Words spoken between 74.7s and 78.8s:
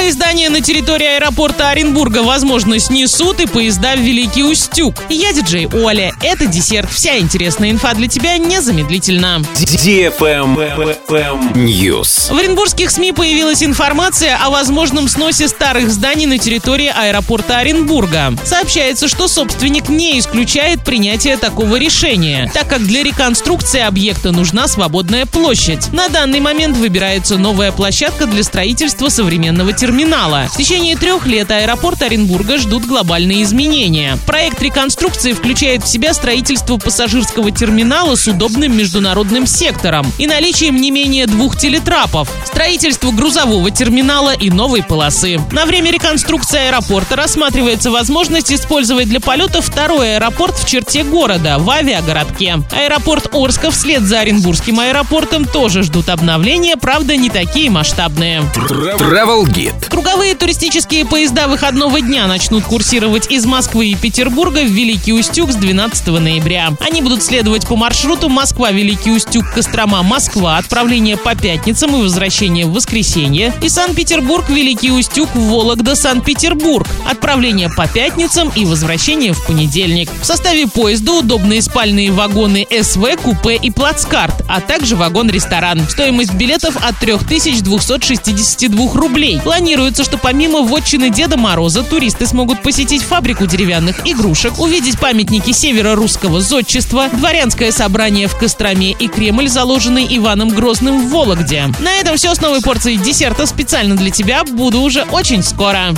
Устюг, Вологда, Санкт-Петербург, отправление по пятницам и